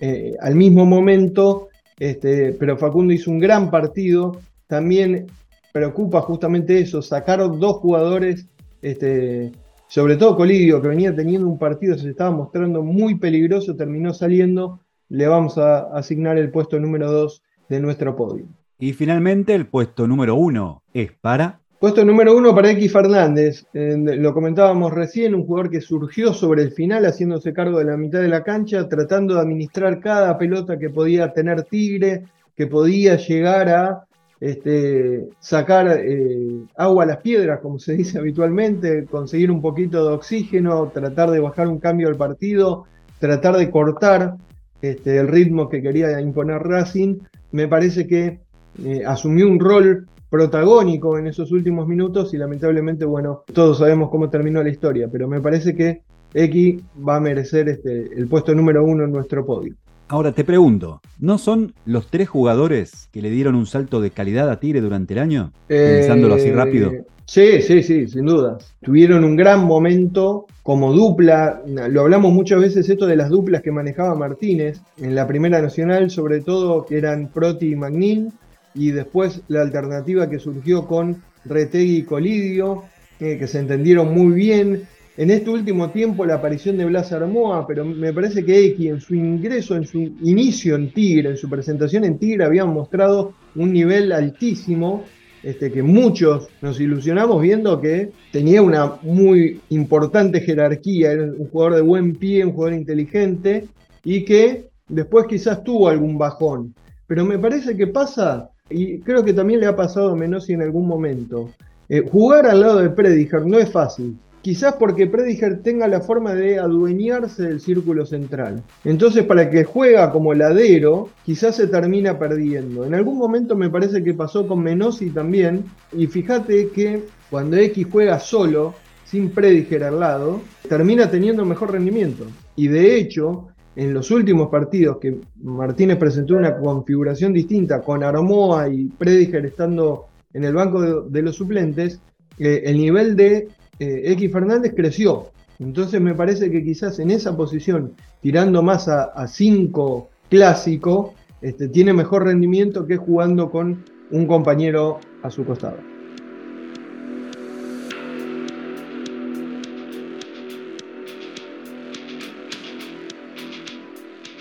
eh, 0.00 0.32
al 0.40 0.54
mismo 0.54 0.86
momento, 0.86 1.68
este, 1.98 2.54
pero 2.54 2.78
Facundo 2.78 3.12
hizo 3.12 3.30
un 3.30 3.40
gran 3.40 3.70
partido, 3.70 4.40
también 4.66 5.26
preocupa 5.70 6.22
justamente 6.22 6.78
eso, 6.78 7.02
sacaron 7.02 7.60
dos 7.60 7.76
jugadores 7.76 8.46
este, 8.80 9.52
sobre 9.94 10.16
todo 10.16 10.34
Colidio, 10.34 10.82
que 10.82 10.88
venía 10.88 11.14
teniendo 11.14 11.46
un 11.46 11.56
partido, 11.56 11.96
se 11.96 12.10
estaba 12.10 12.32
mostrando 12.32 12.82
muy 12.82 13.14
peligroso, 13.14 13.76
terminó 13.76 14.12
saliendo, 14.12 14.80
le 15.08 15.28
vamos 15.28 15.56
a 15.56 15.82
asignar 15.96 16.36
el 16.36 16.50
puesto 16.50 16.80
número 16.80 17.12
2 17.12 17.42
de 17.68 17.78
nuestro 17.78 18.16
podio. 18.16 18.44
Y 18.80 18.92
finalmente 18.92 19.54
el 19.54 19.66
puesto 19.68 20.08
número 20.08 20.34
1 20.34 20.82
es 20.94 21.12
para... 21.12 21.60
Puesto 21.78 22.04
número 22.04 22.36
1 22.36 22.54
para 22.56 22.72
X 22.72 22.92
Fernández, 22.92 23.66
lo 23.72 24.34
comentábamos 24.34 24.92
recién, 24.92 25.32
un 25.32 25.46
jugador 25.46 25.70
que 25.70 25.80
surgió 25.80 26.34
sobre 26.34 26.62
el 26.62 26.72
final 26.72 27.04
haciéndose 27.04 27.52
cargo 27.52 27.78
de 27.78 27.84
la 27.84 27.96
mitad 27.96 28.20
de 28.20 28.26
la 28.26 28.42
cancha, 28.42 28.88
tratando 28.88 29.34
de 29.34 29.42
administrar 29.42 30.00
cada 30.00 30.36
pelota 30.36 30.76
que 30.76 30.90
podía 30.90 31.32
tener 31.32 31.62
Tigre, 31.62 32.24
que 32.56 32.66
podía 32.66 33.14
llegar 33.14 33.68
a 33.68 34.06
este, 34.40 35.28
sacar 35.38 35.88
eh, 35.88 36.64
agua 36.76 37.04
a 37.04 37.06
las 37.06 37.16
piedras, 37.18 37.60
como 37.60 37.78
se 37.78 37.94
dice 37.94 38.18
habitualmente, 38.18 39.06
conseguir 39.06 39.50
un 39.50 39.60
poquito 39.62 40.06
de 40.06 40.14
oxígeno, 40.14 40.90
tratar 40.92 41.30
de 41.30 41.40
bajar 41.40 41.68
un 41.68 41.78
cambio 41.78 42.08
al 42.08 42.16
partido, 42.16 42.84
tratar 43.18 43.56
de 43.56 43.70
cortar 43.70 44.36
este, 44.82 45.18
el 45.18 45.28
ritmo 45.28 45.68
que 45.68 45.80
quería 45.80 46.20
imponer 46.20 46.62
Racing. 46.62 47.18
Me 47.52 47.68
parece 47.68 48.06
que 48.06 48.40
eh, 48.84 49.02
asumió 49.06 49.48
un 49.48 49.60
rol 49.60 50.06
protagónico 50.28 51.16
en 51.16 51.28
esos 51.28 51.52
últimos 51.52 51.86
minutos 51.86 52.34
y 52.34 52.38
lamentablemente, 52.38 53.04
bueno, 53.04 53.44
todos 53.52 53.78
sabemos 53.78 54.10
cómo 54.10 54.28
terminó 54.28 54.62
la 54.62 54.68
historia, 54.68 55.08
pero 55.10 55.28
me 55.28 55.40
parece 55.40 55.74
que 55.74 56.02
X 56.34 56.82
va 57.06 57.16
a 57.16 57.20
merecer 57.20 57.68
este, 57.68 58.10
el 58.14 58.26
puesto 58.26 58.54
número 58.54 58.84
uno 58.84 59.04
en 59.04 59.12
nuestro 59.12 59.46
podio. 59.46 59.74
Ahora 60.08 60.32
te 60.32 60.44
pregunto, 60.44 61.00
¿no 61.18 61.38
son 61.38 61.72
los 61.86 62.08
tres 62.08 62.28
jugadores 62.28 63.08
que 63.10 63.22
le 63.22 63.30
dieron 63.30 63.54
un 63.54 63.66
salto 63.66 64.02
de 64.02 64.10
calidad 64.10 64.50
a 64.50 64.60
Tigre 64.60 64.82
durante 64.82 65.14
el 65.14 65.20
año? 65.20 65.52
Pensándolo 65.66 66.34
así 66.34 66.52
rápido. 66.52 66.92
Eh, 66.92 67.04
sí, 67.24 67.62
sí, 67.62 67.82
sí, 67.82 68.08
sin 68.08 68.26
duda. 68.26 68.58
Tuvieron 68.82 69.24
un 69.24 69.34
gran 69.34 69.64
momento 69.64 70.44
como 70.62 70.92
dupla. 70.92 71.62
Lo 71.66 72.02
hablamos 72.02 72.32
muchas 72.32 72.60
veces 72.60 72.88
esto 72.88 73.06
de 73.06 73.16
las 73.16 73.30
duplas 73.30 73.62
que 73.62 73.72
manejaba 73.72 74.14
Martínez 74.14 74.80
en 74.98 75.14
la 75.14 75.26
Primera 75.26 75.62
Nacional, 75.62 76.10
sobre 76.10 76.42
todo 76.42 76.84
que 76.84 76.98
eran 76.98 77.28
Proti 77.28 77.72
y 77.72 77.76
Magnin, 77.76 78.30
y 78.74 78.90
después 78.90 79.40
la 79.48 79.62
alternativa 79.62 80.28
que 80.28 80.38
surgió 80.38 80.86
con 80.86 81.22
Retegui 81.46 81.96
y 81.96 82.02
Colidio, 82.02 82.82
eh, 83.20 83.38
que 83.38 83.46
se 83.46 83.58
entendieron 83.58 84.12
muy 84.12 84.34
bien 84.34 84.82
en 85.16 85.30
este 85.30 85.50
último 85.50 85.90
tiempo 85.90 86.26
la 86.26 86.34
aparición 86.34 86.76
de 86.76 86.86
Blas 86.86 87.12
Armoa, 87.12 87.66
pero 87.66 87.84
me 87.84 88.12
parece 88.12 88.44
que 88.44 88.66
X 88.66 88.86
en 88.90 89.00
su 89.00 89.14
ingreso, 89.14 89.76
en 89.76 89.86
su 89.86 89.98
inicio 89.98 90.74
en 90.74 90.92
Tigre, 90.92 91.30
en 91.30 91.36
su 91.36 91.48
presentación 91.48 92.04
en 92.04 92.18
Tigre, 92.18 92.44
habían 92.44 92.72
mostrado 92.72 93.34
un 93.54 93.72
nivel 93.72 94.10
altísimo, 94.10 95.04
este, 95.44 95.70
que 95.70 95.82
muchos 95.82 96.48
nos 96.62 96.80
ilusionamos 96.80 97.40
viendo 97.40 97.80
que 97.80 98.10
tenía 98.32 98.60
una 98.62 98.94
muy 99.02 99.60
importante 99.68 100.40
jerarquía, 100.40 101.12
era 101.12 101.24
un 101.24 101.48
jugador 101.48 101.76
de 101.76 101.82
buen 101.82 102.16
pie, 102.16 102.44
un 102.44 102.52
jugador 102.52 102.74
inteligente, 102.74 103.68
y 104.02 104.24
que 104.24 104.68
después 104.88 105.26
quizás 105.28 105.62
tuvo 105.62 105.88
algún 105.88 106.18
bajón. 106.18 106.74
Pero 107.06 107.24
me 107.24 107.38
parece 107.38 107.76
que 107.76 107.86
pasa, 107.86 108.50
y 108.68 108.98
creo 109.00 109.24
que 109.24 109.32
también 109.32 109.60
le 109.60 109.66
ha 109.66 109.76
pasado 109.76 110.10
a 110.10 110.16
Menossi 110.16 110.54
en 110.54 110.62
algún 110.62 110.88
momento, 110.88 111.50
eh, 111.88 112.02
jugar 112.10 112.46
al 112.46 112.60
lado 112.60 112.80
de 112.80 112.90
Prediger 112.90 113.46
no 113.46 113.58
es 113.58 113.70
fácil. 113.70 114.16
Quizás 114.44 114.74
porque 114.74 115.06
Prediger 115.06 115.62
tenga 115.62 115.88
la 115.88 116.02
forma 116.02 116.34
de 116.34 116.58
adueñarse 116.58 117.44
del 117.44 117.60
círculo 117.60 118.04
central. 118.04 118.62
Entonces, 118.84 119.24
para 119.24 119.48
que 119.48 119.64
juega 119.64 120.12
como 120.12 120.34
ladero, 120.34 121.08
quizás 121.24 121.56
se 121.56 121.66
termina 121.66 122.18
perdiendo. 122.18 122.84
En 122.84 122.92
algún 122.92 123.16
momento 123.16 123.56
me 123.56 123.70
parece 123.70 124.04
que 124.04 124.12
pasó 124.12 124.46
con 124.46 124.62
Menossi 124.62 125.08
también. 125.08 125.64
Y 125.96 126.08
fíjate 126.08 126.68
que 126.68 127.04
cuando 127.30 127.56
X 127.56 127.86
juega 127.90 128.18
solo, 128.18 128.74
sin 129.06 129.30
Prediger 129.30 129.82
al 129.82 129.98
lado, 129.98 130.42
termina 130.68 131.10
teniendo 131.10 131.46
mejor 131.46 131.72
rendimiento. 131.72 132.26
Y 132.54 132.68
de 132.68 132.98
hecho, 132.98 133.48
en 133.76 133.94
los 133.94 134.10
últimos 134.10 134.50
partidos 134.50 134.98
que 134.98 135.20
Martínez 135.42 135.96
presentó 135.96 136.36
una 136.36 136.54
configuración 136.58 137.32
distinta 137.32 137.80
con 137.80 138.04
Armoa 138.04 138.68
y 138.68 138.88
Prediger 138.88 139.46
estando 139.46 140.04
en 140.34 140.44
el 140.44 140.52
banco 140.52 141.06
de, 141.08 141.22
los 141.22 141.34
suplentes, 141.34 141.98
eh, 142.38 142.64
el 142.66 142.76
nivel 142.76 143.16
de 143.16 143.48
X 143.78 144.32
Fernández 144.32 144.72
creció. 144.76 145.30
Entonces 145.58 146.00
me 146.00 146.14
parece 146.14 146.50
que 146.50 146.64
quizás 146.64 146.98
en 146.98 147.10
esa 147.10 147.36
posición, 147.36 147.94
tirando 148.20 148.62
más 148.62 148.88
a 148.88 149.26
5 149.26 150.08
clásico, 150.28 151.14
este, 151.40 151.68
tiene 151.68 151.92
mejor 151.92 152.24
rendimiento 152.24 152.86
que 152.86 152.96
jugando 152.96 153.50
con 153.50 153.84
un 154.10 154.26
compañero 154.26 154.98
a 155.22 155.30
su 155.30 155.44
costado. 155.44 155.76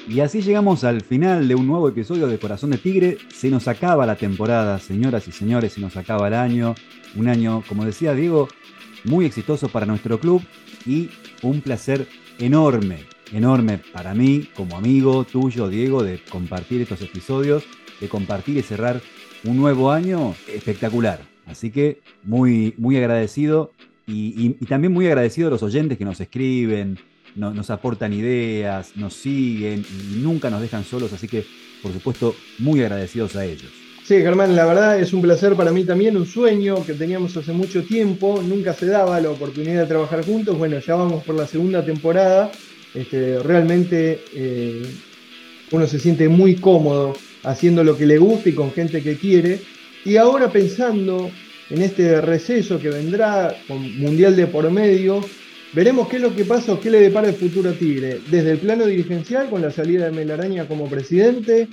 Y 0.07 0.19
así 0.19 0.41
llegamos 0.41 0.83
al 0.83 1.01
final 1.01 1.47
de 1.47 1.55
un 1.55 1.67
nuevo 1.67 1.89
episodio 1.89 2.27
de 2.27 2.37
Corazón 2.37 2.69
de 2.69 2.77
Tigre. 2.77 3.17
Se 3.33 3.49
nos 3.49 3.67
acaba 3.67 4.05
la 4.05 4.15
temporada, 4.15 4.79
señoras 4.79 5.27
y 5.27 5.31
señores, 5.31 5.73
se 5.73 5.81
nos 5.81 5.97
acaba 5.97 6.27
el 6.27 6.35
año. 6.35 6.75
Un 7.15 7.27
año, 7.27 7.63
como 7.67 7.83
decía 7.83 8.13
Diego, 8.13 8.47
muy 9.03 9.25
exitoso 9.25 9.69
para 9.69 9.85
nuestro 9.85 10.19
club 10.19 10.41
y 10.85 11.09
un 11.41 11.61
placer 11.61 12.07
enorme, 12.39 12.99
enorme 13.31 13.79
para 13.91 14.13
mí 14.13 14.49
como 14.55 14.77
amigo 14.77 15.23
tuyo, 15.25 15.69
Diego, 15.69 16.03
de 16.03 16.19
compartir 16.29 16.81
estos 16.81 17.01
episodios, 17.01 17.63
de 17.99 18.09
compartir 18.09 18.57
y 18.57 18.61
cerrar 18.61 19.01
un 19.43 19.57
nuevo 19.57 19.91
año 19.91 20.35
espectacular. 20.47 21.21
Así 21.45 21.71
que 21.71 22.01
muy, 22.23 22.73
muy 22.77 22.97
agradecido 22.97 23.71
y, 24.07 24.49
también 24.65 24.93
muy 24.93 25.07
agradecido 25.07 25.47
a 25.47 25.51
los 25.51 25.63
oyentes 25.63 25.97
que 25.97 26.05
nos 26.05 26.19
escriben, 26.19 26.99
nos 27.35 27.69
aportan 27.69 28.13
ideas, 28.13 28.95
nos 28.95 29.13
siguen 29.13 29.85
y 30.13 30.17
nunca 30.17 30.49
nos 30.49 30.61
dejan 30.61 30.83
solos, 30.83 31.13
así 31.13 31.27
que 31.27 31.45
por 31.81 31.91
supuesto 31.91 32.35
muy 32.59 32.81
agradecidos 32.81 33.35
a 33.35 33.45
ellos. 33.45 33.82
Sí, 34.05 34.15
Germán, 34.15 34.53
la 34.53 34.65
verdad 34.65 34.99
es 34.99 35.13
un 35.13 35.21
placer 35.21 35.55
para 35.55 35.71
mí 35.71 35.85
también, 35.85 36.17
un 36.17 36.25
sueño 36.25 36.85
que 36.85 36.93
teníamos 36.93 37.37
hace 37.37 37.53
mucho 37.53 37.83
tiempo, 37.83 38.43
nunca 38.45 38.73
se 38.73 38.87
daba 38.87 39.21
la 39.21 39.29
oportunidad 39.29 39.83
de 39.83 39.87
trabajar 39.87 40.25
juntos, 40.25 40.57
bueno, 40.57 40.77
ya 40.79 40.95
vamos 40.95 41.23
por 41.23 41.35
la 41.35 41.47
segunda 41.47 41.85
temporada, 41.85 42.51
este, 42.93 43.39
realmente 43.39 44.19
eh, 44.35 44.83
uno 45.71 45.87
se 45.87 45.99
siente 45.99 46.27
muy 46.27 46.55
cómodo 46.55 47.15
haciendo 47.43 47.81
lo 47.81 47.95
que 47.95 48.05
le 48.05 48.17
gusta 48.17 48.49
y 48.49 48.53
con 48.53 48.73
gente 48.73 49.01
que 49.01 49.15
quiere, 49.15 49.61
y 50.03 50.17
ahora 50.17 50.51
pensando 50.51 51.31
en 51.69 51.81
este 51.81 52.19
receso 52.19 52.79
que 52.79 52.89
vendrá 52.89 53.55
con 53.69 53.99
Mundial 53.99 54.35
de 54.35 54.47
por 54.47 54.69
medio, 54.69 55.21
Veremos 55.73 56.07
qué 56.07 56.17
es 56.17 56.21
lo 56.21 56.35
que 56.35 56.45
pasa 56.45 56.73
o 56.73 56.79
qué 56.79 56.91
le 56.91 56.99
depara 56.99 57.29
el 57.29 57.33
futuro 57.33 57.71
a 57.71 57.73
Tigre, 57.73 58.19
desde 58.29 58.51
el 58.51 58.59
plano 58.59 58.85
dirigencial 58.85 59.49
con 59.49 59.63
la 59.63 59.71
salida 59.71 60.05
de 60.05 60.11
Melaraña 60.11 60.67
como 60.67 60.87
presidente, 60.87 61.67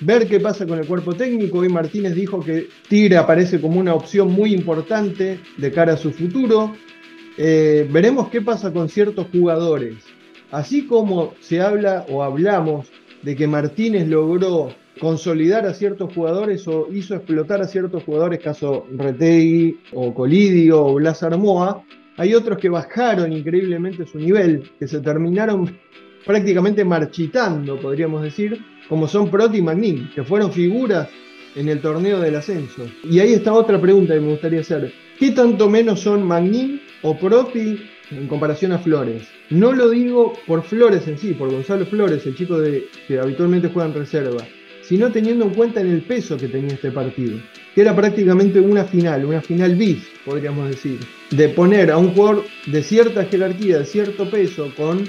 ver 0.00 0.26
qué 0.26 0.40
pasa 0.40 0.66
con 0.66 0.80
el 0.80 0.86
cuerpo 0.86 1.14
técnico. 1.14 1.58
Hoy 1.58 1.68
Martínez 1.68 2.16
dijo 2.16 2.40
que 2.40 2.66
Tigre 2.88 3.16
aparece 3.16 3.60
como 3.60 3.78
una 3.78 3.94
opción 3.94 4.32
muy 4.32 4.52
importante 4.52 5.38
de 5.56 5.70
cara 5.70 5.92
a 5.92 5.96
su 5.96 6.10
futuro. 6.10 6.74
Eh, 7.38 7.88
veremos 7.92 8.28
qué 8.28 8.40
pasa 8.40 8.72
con 8.72 8.88
ciertos 8.88 9.28
jugadores. 9.30 9.98
Así 10.50 10.86
como 10.86 11.34
se 11.38 11.60
habla 11.60 12.04
o 12.08 12.24
hablamos 12.24 12.88
de 13.22 13.36
que 13.36 13.46
Martínez 13.46 14.08
logró 14.08 14.74
consolidar 15.00 15.64
a 15.64 15.74
ciertos 15.74 16.12
jugadores 16.12 16.66
o 16.66 16.88
hizo 16.92 17.14
explotar 17.14 17.60
a 17.60 17.68
ciertos 17.68 18.02
jugadores, 18.02 18.40
caso 18.40 18.84
Retegui 18.96 19.78
o 19.92 20.12
Colidio 20.12 20.84
o 20.84 20.94
Blas 20.94 21.22
Armoa, 21.22 21.84
hay 22.16 22.34
otros 22.34 22.58
que 22.58 22.68
bajaron 22.68 23.32
increíblemente 23.32 24.06
su 24.06 24.18
nivel, 24.18 24.70
que 24.78 24.86
se 24.86 25.00
terminaron 25.00 25.76
prácticamente 26.24 26.84
marchitando, 26.84 27.78
podríamos 27.78 28.22
decir, 28.22 28.58
como 28.88 29.08
son 29.08 29.30
Proti 29.30 29.58
y 29.58 29.62
Magnin, 29.62 30.10
que 30.14 30.22
fueron 30.22 30.52
figuras 30.52 31.08
en 31.54 31.68
el 31.68 31.80
torneo 31.80 32.20
del 32.20 32.36
ascenso. 32.36 32.86
Y 33.04 33.18
ahí 33.20 33.32
está 33.32 33.52
otra 33.52 33.80
pregunta 33.80 34.14
que 34.14 34.20
me 34.20 34.30
gustaría 34.32 34.60
hacer. 34.60 34.92
¿Qué 35.18 35.30
tanto 35.30 35.68
menos 35.68 36.00
son 36.00 36.26
Magnin 36.26 36.80
o 37.02 37.16
Proti 37.16 37.80
en 38.10 38.26
comparación 38.26 38.72
a 38.72 38.78
Flores? 38.78 39.28
No 39.50 39.72
lo 39.72 39.90
digo 39.90 40.34
por 40.46 40.62
Flores 40.62 41.06
en 41.06 41.18
sí, 41.18 41.32
por 41.32 41.50
Gonzalo 41.50 41.86
Flores, 41.86 42.26
el 42.26 42.36
chico 42.36 42.58
que 43.06 43.18
habitualmente 43.18 43.68
juega 43.68 43.88
en 43.88 43.94
reserva, 43.94 44.44
sino 44.82 45.10
teniendo 45.10 45.44
en 45.44 45.54
cuenta 45.54 45.80
en 45.80 45.90
el 45.90 46.02
peso 46.02 46.36
que 46.36 46.48
tenía 46.48 46.74
este 46.74 46.90
partido, 46.90 47.38
que 47.74 47.80
era 47.80 47.94
prácticamente 47.94 48.60
una 48.60 48.84
final, 48.84 49.24
una 49.24 49.40
final 49.40 49.74
bis, 49.74 49.98
podríamos 50.24 50.70
decir, 50.70 51.00
de 51.30 51.48
poner 51.48 51.90
a 51.90 51.98
un 51.98 52.14
jugador 52.14 52.44
de 52.66 52.82
cierta 52.82 53.24
jerarquía, 53.24 53.80
de 53.80 53.86
cierto 53.86 54.30
peso, 54.30 54.72
con 54.76 55.04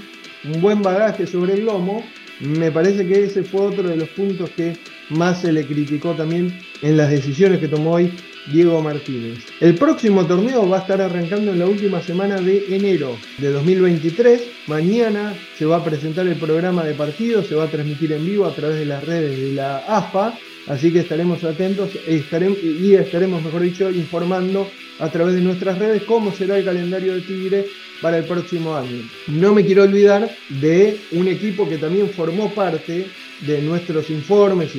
un 0.46 0.62
buen 0.62 0.82
bagaje 0.82 1.28
sobre 1.28 1.54
el 1.54 1.66
lomo, 1.66 2.04
me 2.40 2.72
parece 2.72 3.08
que 3.08 3.24
ese 3.24 3.44
fue 3.44 3.62
otro 3.62 3.88
de 3.88 3.96
los 3.96 4.10
puntos 4.10 4.50
que 4.52 4.78
más 5.10 5.42
se 5.42 5.54
le 5.54 5.66
criticó 5.66 6.14
también 6.16 6.58
en 6.82 6.98
las 6.98 7.10
decisiones 7.10 7.60
que 7.60 7.68
tomó 7.68 7.94
hoy 7.94 8.12
Diego 8.48 8.82
Martínez. 8.82 9.40
El 9.60 9.76
próximo 9.76 10.26
torneo 10.26 10.68
va 10.68 10.78
a 10.78 10.82
estar 10.82 11.02
arrancando 11.02 11.52
en 11.52 11.60
la 11.60 11.66
última 11.66 12.02
semana 12.02 12.40
de 12.40 12.76
enero 12.76 13.18
de 13.38 13.50
2023. 13.50 14.42
Mañana 14.68 15.34
se 15.58 15.66
va 15.66 15.78
a 15.78 15.84
presentar 15.84 16.28
el 16.28 16.36
programa 16.36 16.84
de 16.84 16.94
partidos, 16.94 17.48
se 17.48 17.56
va 17.56 17.66
a 17.66 17.72
transmitir 17.72 18.12
en 18.12 18.26
vivo 18.26 18.46
a 18.46 18.54
través 18.54 18.80
de 18.80 18.86
las 18.86 19.04
redes 19.04 19.40
de 19.40 19.54
la 19.54 19.78
AFA. 19.80 20.38
Así 20.68 20.92
que 20.92 21.02
estaremos 21.02 21.44
atentos 21.44 21.92
y 22.08 22.94
estaremos, 22.96 23.44
mejor 23.44 23.62
dicho, 23.62 23.92
informando 23.92 24.68
a 25.00 25.10
través 25.10 25.36
de 25.36 25.42
nuestras 25.42 25.78
redes 25.78 26.04
cómo 26.04 26.32
será 26.32 26.58
el 26.58 26.66
calendario 26.66 27.14
de 27.14 27.22
Tigre 27.22 27.66
para 28.02 28.18
el 28.18 28.24
próximo 28.26 28.76
año. 28.76 29.04
No 29.28 29.54
me 29.54 29.64
quiero 29.64 29.84
olvidar 29.84 30.30
de 30.50 30.98
un 31.12 31.28
equipo 31.28 31.70
que 31.70 31.78
también 31.78 32.10
formó 32.10 32.52
parte 32.54 33.06
de 33.42 33.62
nuestros 33.62 34.10
informes 34.10 34.72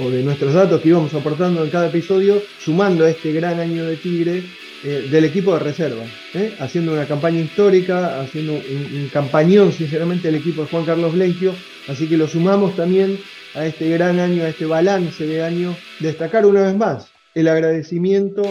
o, 0.00 0.10
de 0.10 0.22
nuestros 0.22 0.52
datos 0.54 0.80
que 0.80 0.90
íbamos 0.90 1.14
aportando 1.14 1.64
en 1.64 1.70
cada 1.70 1.88
episodio, 1.88 2.42
sumando 2.58 3.04
a 3.04 3.10
este 3.10 3.32
gran 3.32 3.60
año 3.60 3.84
de 3.84 3.96
Tigre 3.96 4.42
eh, 4.84 5.08
del 5.10 5.24
equipo 5.24 5.54
de 5.54 5.60
reserva, 5.60 6.04
¿eh? 6.34 6.54
haciendo 6.60 6.92
una 6.92 7.06
campaña 7.06 7.40
histórica, 7.40 8.20
haciendo 8.20 8.52
un, 8.54 9.10
campañón, 9.12 9.72
sinceramente, 9.72 10.28
el 10.28 10.36
equipo 10.36 10.62
de 10.62 10.68
Juan 10.68 10.84
Carlos 10.84 11.14
Lenkio, 11.14 11.54
así 11.88 12.06
que 12.06 12.16
lo 12.16 12.28
sumamos 12.28 12.76
también 12.76 13.18
a 13.54 13.66
este 13.66 13.88
gran 13.90 14.20
año, 14.20 14.44
a 14.44 14.48
este 14.48 14.66
balance 14.66 15.26
de 15.26 15.42
año, 15.42 15.76
destacar 16.00 16.46
una 16.46 16.62
vez 16.62 16.76
más 16.76 17.08
el 17.34 17.48
agradecimiento 17.48 18.42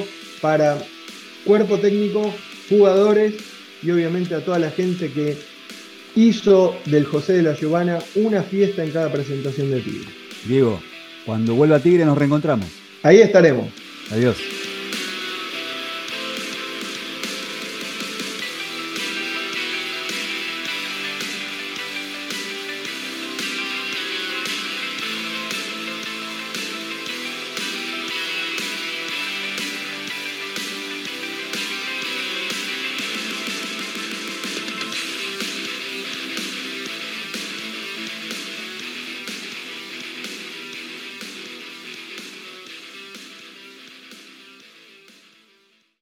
para 0.41 0.77
cuerpo 1.45 1.77
técnico, 1.77 2.33
jugadores 2.69 3.35
y 3.83 3.91
obviamente 3.91 4.35
a 4.35 4.43
toda 4.43 4.59
la 4.59 4.71
gente 4.71 5.11
que 5.11 5.37
hizo 6.17 6.75
del 6.85 7.05
José 7.05 7.33
de 7.33 7.43
la 7.43 7.53
Giovana 7.53 7.99
una 8.15 8.41
fiesta 8.41 8.83
en 8.83 8.91
cada 8.91 9.11
presentación 9.11 9.69
de 9.69 9.81
Tigre. 9.81 10.09
Diego, 10.45 10.81
cuando 11.25 11.53
vuelva 11.53 11.79
Tigre 11.79 12.05
nos 12.05 12.17
reencontramos. 12.17 12.67
Ahí 13.03 13.21
estaremos. 13.21 13.67
Adiós. 14.11 14.37